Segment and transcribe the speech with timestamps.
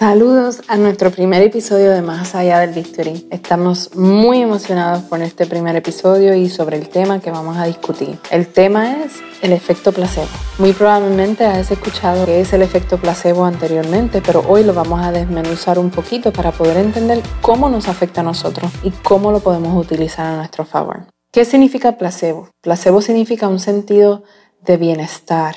[0.00, 3.28] Saludos a nuestro primer episodio de Más allá del Victory.
[3.30, 8.18] Estamos muy emocionados por este primer episodio y sobre el tema que vamos a discutir.
[8.30, 10.26] El tema es el efecto placebo.
[10.58, 15.12] Muy probablemente has escuchado qué es el efecto placebo anteriormente, pero hoy lo vamos a
[15.12, 19.76] desmenuzar un poquito para poder entender cómo nos afecta a nosotros y cómo lo podemos
[19.76, 21.02] utilizar a nuestro favor.
[21.30, 22.48] ¿Qué significa placebo?
[22.62, 24.22] Placebo significa un sentido
[24.62, 25.56] de bienestar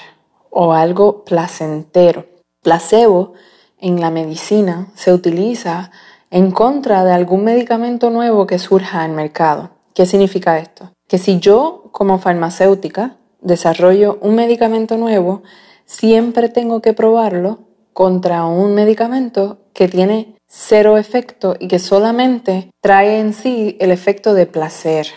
[0.49, 2.25] o algo placentero.
[2.61, 3.35] Placebo
[3.83, 5.91] en la medicina se utiliza
[6.31, 9.71] en contra de algún medicamento nuevo que surja en mercado.
[9.93, 10.93] ¿Qué significa esto?
[11.07, 15.43] Que si yo como farmacéutica desarrollo un medicamento nuevo,
[15.85, 17.59] siempre tengo que probarlo
[17.91, 24.33] contra un medicamento que tiene cero efecto y que solamente trae en sí el efecto
[24.33, 25.07] de placer.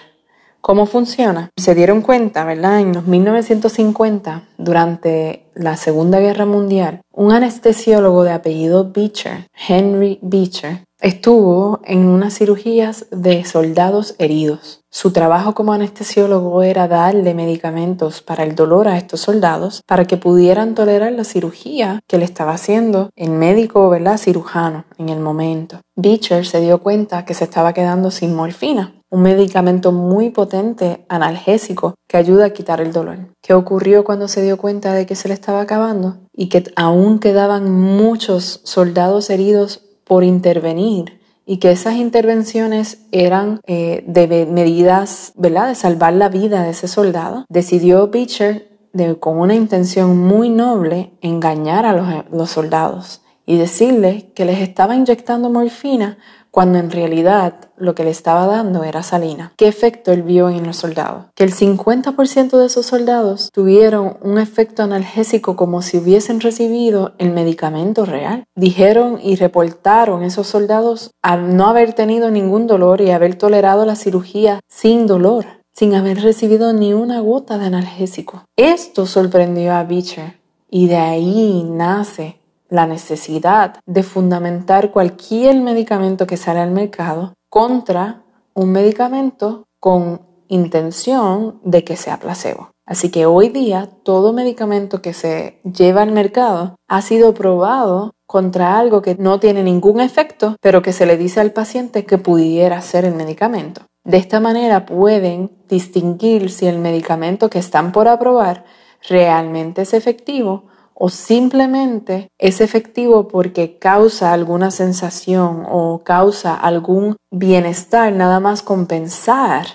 [0.67, 1.51] ¿Cómo funciona?
[1.57, 2.81] Se dieron cuenta, ¿verdad?
[2.81, 10.81] En los 1950, durante la Segunda Guerra Mundial, un anestesiólogo de apellido Beecher, Henry Beecher,
[11.01, 14.83] estuvo en unas cirugías de soldados heridos.
[14.91, 20.17] Su trabajo como anestesiólogo era darle medicamentos para el dolor a estos soldados para que
[20.17, 24.17] pudieran tolerar la cirugía que le estaba haciendo el médico, ¿verdad?
[24.17, 25.81] Cirujano en el momento.
[25.97, 31.95] Beecher se dio cuenta que se estaba quedando sin morfina un medicamento muy potente analgésico
[32.09, 33.19] que ayuda a quitar el dolor.
[33.41, 36.19] ¿Qué ocurrió cuando se dio cuenta de que se le estaba acabando?
[36.35, 44.05] Y que aún quedaban muchos soldados heridos por intervenir y que esas intervenciones eran eh,
[44.07, 47.45] de medidas, ¿verdad?, de salvar la vida de ese soldado.
[47.49, 48.77] Decidió Beecher,
[49.21, 54.97] con una intención muy noble, engañar a los, los soldados y decirles que les estaba
[54.97, 56.19] inyectando morfina
[56.57, 59.53] cuando en realidad lo que le estaba dando era salina.
[59.59, 61.27] ¿Qué efecto él vio en los soldados?
[61.35, 67.31] Que el 50% de esos soldados tuvieron un efecto analgésico como si hubiesen recibido el
[67.31, 68.45] medicamento real.
[68.55, 73.95] Dijeron y reportaron esos soldados a no haber tenido ningún dolor y haber tolerado la
[73.95, 78.45] cirugía sin dolor sin haber recibido ni una gota de analgésico.
[78.57, 80.41] Esto sorprendió a Beecher
[80.71, 88.25] y de ahí nace la necesidad de fundamentar cualquier medicamento que sale al mercado contra
[88.55, 92.71] un medicamento con intención de que sea placebo.
[92.87, 98.79] Así que hoy día todo medicamento que se lleva al mercado ha sido probado contra
[98.79, 102.81] algo que no tiene ningún efecto, pero que se le dice al paciente que pudiera
[102.83, 103.83] ser el medicamento.
[104.05, 108.65] De esta manera pueden distinguir si el medicamento que están por aprobar
[109.09, 110.65] realmente es efectivo
[110.99, 119.67] o simplemente es efectivo porque causa alguna sensación o causa algún bienestar nada más compensar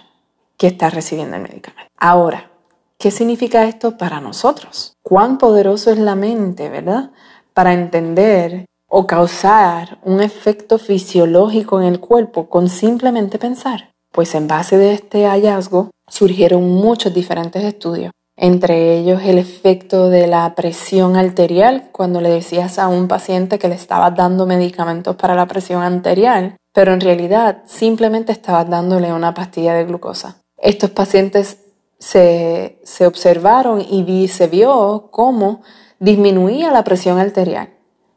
[0.57, 1.91] que está recibiendo el medicamento.
[1.95, 2.49] Ahora,
[2.97, 4.93] ¿qué significa esto para nosotros?
[5.03, 7.11] ¿Cuán poderoso es la mente, verdad?
[7.53, 13.91] Para entender o causar un efecto fisiológico en el cuerpo con simplemente pensar.
[14.11, 18.11] Pues en base de este hallazgo surgieron muchos diferentes estudios
[18.43, 23.67] entre ellos el efecto de la presión arterial, cuando le decías a un paciente que
[23.67, 29.35] le estabas dando medicamentos para la presión arterial, pero en realidad simplemente estabas dándole una
[29.35, 30.37] pastilla de glucosa.
[30.57, 31.59] Estos pacientes
[31.99, 35.61] se, se observaron y se vio cómo
[35.99, 37.69] disminuía la presión arterial,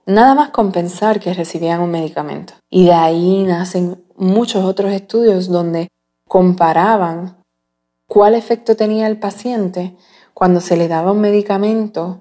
[0.06, 2.54] nada más compensar que recibían un medicamento.
[2.70, 5.88] Y de ahí nacen muchos otros estudios donde
[6.26, 7.36] comparaban
[8.06, 9.94] cuál efecto tenía el paciente
[10.34, 12.21] cuando se le daba un medicamento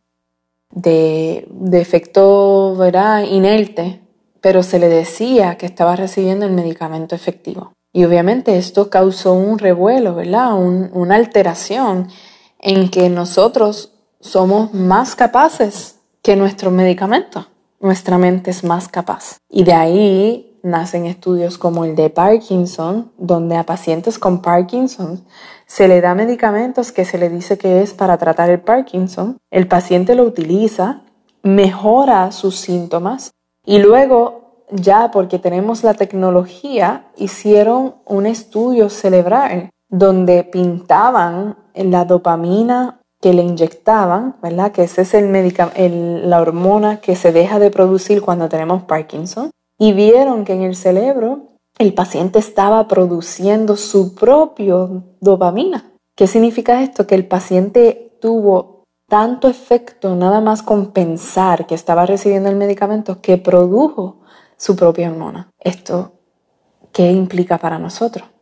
[0.69, 3.23] de, efecto ¿verdad?
[3.23, 4.01] inerte,
[4.39, 7.73] pero se le decía que estaba recibiendo el medicamento efectivo.
[7.91, 10.55] Y obviamente esto causó un revuelo, ¿verdad?
[10.55, 12.07] una alteración
[12.59, 17.47] en que nosotros somos más capaces que nuestro medicamento.
[17.79, 19.37] Nuestra mente es más capaz.
[19.49, 25.23] Y de ahí nacen estudios como el de Parkinson, donde a pacientes con Parkinson
[25.67, 29.67] se le da medicamentos que se le dice que es para tratar el Parkinson, el
[29.67, 31.01] paciente lo utiliza,
[31.43, 33.31] mejora sus síntomas
[33.65, 43.01] y luego ya porque tenemos la tecnología hicieron un estudio cerebral donde pintaban la dopamina
[43.21, 44.71] que le inyectaban, ¿verdad?
[44.71, 49.93] Que esa es el, la hormona que se deja de producir cuando tenemos Parkinson y
[49.93, 55.91] vieron que en el cerebro el paciente estaba produciendo su propio dopamina.
[56.15, 57.07] ¿Qué significa esto?
[57.07, 63.21] Que el paciente tuvo tanto efecto nada más con pensar que estaba recibiendo el medicamento
[63.21, 64.19] que produjo
[64.57, 65.49] su propia hormona.
[65.59, 66.13] ¿Esto
[66.91, 68.32] qué implica para nosotros?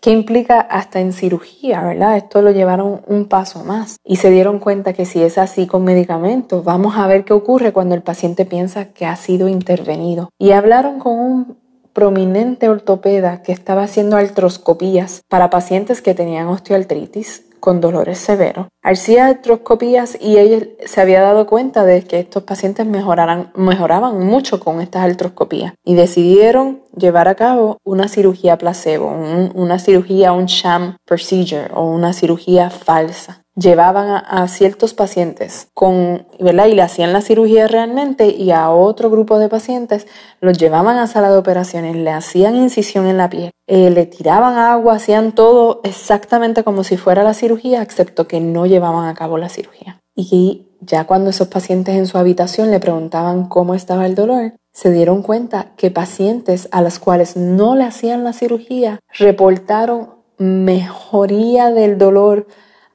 [0.00, 2.16] Que implica hasta en cirugía, ¿verdad?
[2.16, 5.84] Esto lo llevaron un paso más y se dieron cuenta que si es así con
[5.84, 10.30] medicamentos, vamos a ver qué ocurre cuando el paciente piensa que ha sido intervenido.
[10.38, 11.56] Y hablaron con un
[11.92, 18.66] prominente ortopeda que estaba haciendo artroscopías para pacientes que tenían osteoartritis con dolores severos.
[18.82, 24.58] Hacía artroscopías y ella se había dado cuenta de que estos pacientes mejoraran, mejoraban mucho
[24.58, 29.14] con estas artroscopías y decidieron llevar a cabo una cirugía placebo,
[29.54, 36.66] una cirugía, un sham procedure o una cirugía falsa llevaban a, ciertos pacientes con, ¿verdad?
[36.66, 40.06] Y le hacían la cirugía realmente y a otro grupo de pacientes
[40.40, 44.56] los llevaban a sala de operaciones, le hacían incisión en la piel, eh, le tiraban
[44.56, 49.36] agua, hacían todo exactamente como si fuera la cirugía, excepto que no llevaban a cabo
[49.36, 50.00] la cirugía.
[50.14, 54.90] Y ya cuando esos pacientes en su habitación le preguntaban cómo estaba el dolor, se
[54.90, 61.98] dieron cuenta que pacientes a los cuales no le hacían la cirugía reportaron mejoría del
[61.98, 62.46] dolor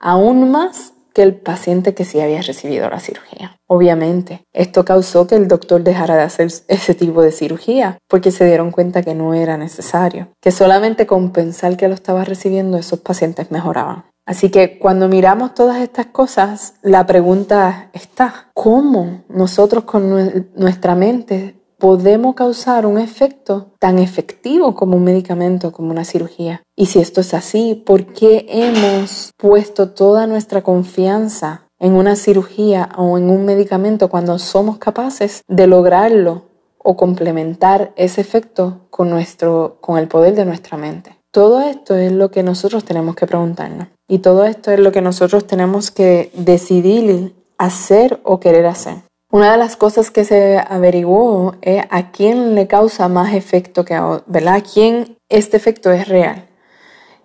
[0.06, 3.58] aún más que el paciente que sí había recibido la cirugía.
[3.68, 8.46] Obviamente, esto causó que el doctor dejara de hacer ese tipo de cirugía porque se
[8.46, 13.00] dieron cuenta que no era necesario, que solamente con pensar que lo estaba recibiendo esos
[13.00, 14.06] pacientes mejoraban.
[14.28, 21.56] Así que cuando miramos todas estas cosas, la pregunta está, ¿cómo nosotros con nuestra mente
[21.86, 26.64] podemos causar un efecto tan efectivo como un medicamento, como una cirugía.
[26.76, 32.90] Y si esto es así, ¿por qué hemos puesto toda nuestra confianza en una cirugía
[32.98, 36.46] o en un medicamento cuando somos capaces de lograrlo
[36.80, 41.16] o complementar ese efecto con, nuestro, con el poder de nuestra mente?
[41.30, 43.90] Todo esto es lo que nosotros tenemos que preguntarnos.
[44.08, 49.04] Y todo esto es lo que nosotros tenemos que decidir hacer o querer hacer.
[49.36, 53.94] Una de las cosas que se averiguó es a quién le causa más efecto que
[53.94, 54.56] a ¿verdad?
[54.56, 56.46] A quién este efecto es real.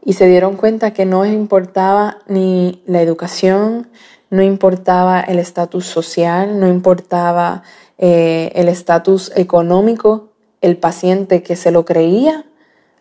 [0.04, 3.90] Y se dieron cuenta que no importaba ni la educación,
[4.28, 7.62] no importaba el estatus social, no importaba
[7.96, 10.30] eh, el estatus económico,
[10.62, 12.44] el paciente que se lo creía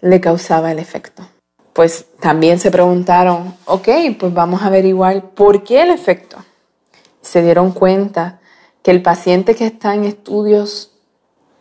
[0.01, 1.23] le causaba el efecto.
[1.73, 3.89] Pues también se preguntaron, ok,
[4.19, 6.37] pues vamos a averiguar por qué el efecto.
[7.21, 8.38] Se dieron cuenta
[8.83, 10.91] que el paciente que está en estudios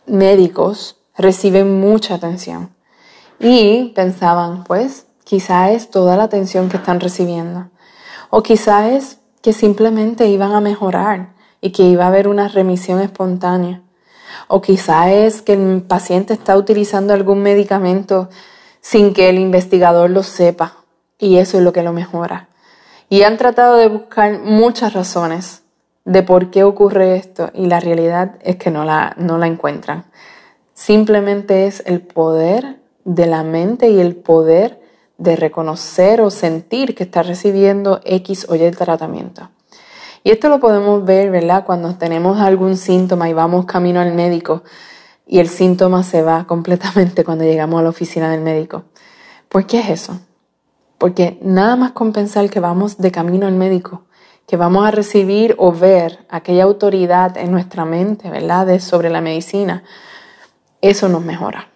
[0.05, 2.73] médicos recibe mucha atención.
[3.39, 7.69] Y pensaban, pues, quizá es toda la atención que están recibiendo.
[8.29, 13.01] O quizá es que simplemente iban a mejorar y que iba a haber una remisión
[13.01, 13.81] espontánea.
[14.47, 18.29] O quizá es que el paciente está utilizando algún medicamento
[18.81, 20.77] sin que el investigador lo sepa
[21.17, 22.49] y eso es lo que lo mejora.
[23.09, 25.63] Y han tratado de buscar muchas razones
[26.09, 30.05] de por qué ocurre esto y la realidad es que no la, no la encuentran.
[30.73, 34.81] Simplemente es el poder de la mente y el poder
[35.19, 39.51] de reconocer o sentir que está recibiendo X o Y tratamiento.
[40.23, 41.63] Y esto lo podemos ver, ¿verdad?
[41.63, 44.63] Cuando tenemos algún síntoma y vamos camino al médico
[45.27, 48.85] y el síntoma se va completamente cuando llegamos a la oficina del médico.
[49.47, 50.19] ¿Por qué es eso?
[50.97, 54.05] Porque nada más con pensar que vamos de camino al médico,
[54.49, 58.79] que vamos a recibir o ver aquella autoridad en nuestra mente, ¿verdad?
[58.79, 59.83] sobre la medicina,
[60.81, 61.67] eso nos mejora.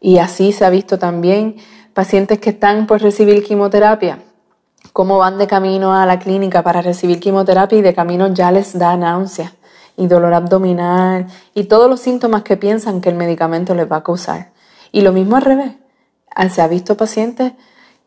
[0.00, 1.56] Y así se ha visto también
[1.94, 4.20] pacientes que están por recibir quimioterapia,
[4.92, 8.78] cómo van de camino a la clínica para recibir quimioterapia y de camino ya les
[8.78, 9.54] da náusea
[9.96, 14.04] y dolor abdominal y todos los síntomas que piensan que el medicamento les va a
[14.04, 14.52] causar.
[14.92, 15.72] Y lo mismo al revés.
[16.54, 17.54] Se ha visto pacientes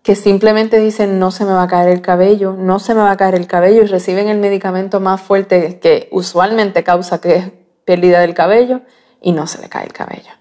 [0.03, 3.11] que simplemente dicen no se me va a caer el cabello, no se me va
[3.11, 7.51] a caer el cabello y reciben el medicamento más fuerte que usualmente causa que es
[7.85, 8.81] pérdida del cabello
[9.21, 10.31] y no se le cae el cabello.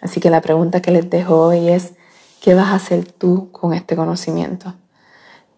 [0.00, 1.94] Así que la pregunta que les dejo hoy es,
[2.40, 4.74] ¿qué vas a hacer tú con este conocimiento?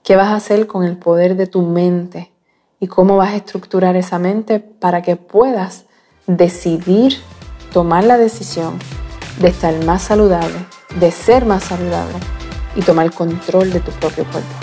[0.02, 2.30] ¿Qué vas a hacer con el poder de tu mente?
[2.78, 5.86] ¿Y cómo vas a estructurar esa mente para que puedas
[6.26, 7.16] decidir,
[7.72, 8.78] tomar la decisión
[9.40, 10.66] de estar más saludable,
[11.00, 12.18] de ser más saludable?
[12.76, 14.54] Y tomar control de tu propio cuerpo.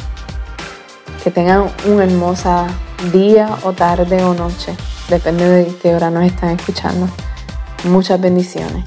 [1.24, 2.68] Que tengan un hermosa
[3.12, 4.76] día o tarde o noche,
[5.10, 7.08] depende de qué hora nos están escuchando.
[7.84, 8.86] Muchas bendiciones.